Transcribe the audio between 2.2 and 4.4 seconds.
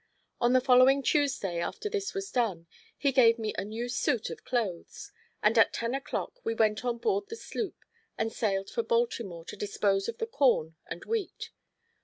done, he gave me a new suit